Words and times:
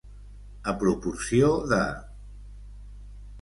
A 0.71 0.73
proporció 0.83 1.51
de. 1.75 1.79